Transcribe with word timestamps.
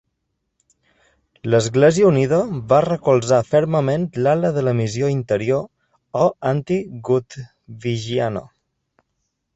L'Església 1.53 2.07
Unida 2.11 2.39
va 2.71 2.79
recolzar 2.87 3.41
fermament 3.51 4.09
l'ala 4.23 4.51
de 4.57 4.65
la 4.69 4.75
Missió 4.81 5.13
Interior 5.19 6.23
o 6.25 6.27
Anti-Grundtvigiana. 6.55 8.47